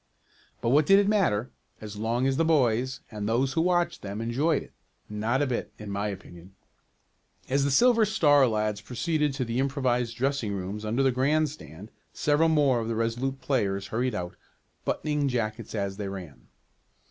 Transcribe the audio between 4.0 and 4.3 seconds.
them,